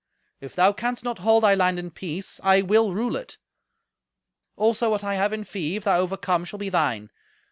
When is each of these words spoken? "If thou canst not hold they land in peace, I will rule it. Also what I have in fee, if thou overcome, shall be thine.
"If 0.39 0.55
thou 0.55 0.73
canst 0.73 1.03
not 1.03 1.19
hold 1.19 1.43
they 1.43 1.55
land 1.55 1.77
in 1.77 1.91
peace, 1.91 2.39
I 2.43 2.63
will 2.63 2.91
rule 2.95 3.15
it. 3.15 3.37
Also 4.55 4.89
what 4.89 5.03
I 5.03 5.13
have 5.13 5.31
in 5.31 5.43
fee, 5.43 5.75
if 5.75 5.83
thou 5.83 5.99
overcome, 5.99 6.43
shall 6.43 6.57
be 6.57 6.69
thine. 6.69 7.11